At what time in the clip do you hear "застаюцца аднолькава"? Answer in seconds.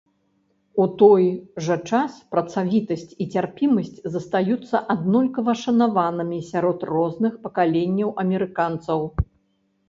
4.15-5.55